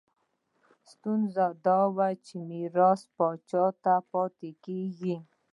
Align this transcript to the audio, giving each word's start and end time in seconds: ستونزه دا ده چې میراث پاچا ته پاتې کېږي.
ستونزه 0.91 1.45
دا 1.65 1.79
ده 1.97 2.09
چې 2.25 2.35
میراث 2.49 3.01
پاچا 3.15 3.65
ته 3.83 3.95
پاتې 4.11 4.49
کېږي. 4.65 5.15